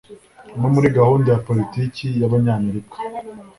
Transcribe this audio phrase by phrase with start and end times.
[0.59, 2.95] no muri gahunda ya politiki y'abanyamerika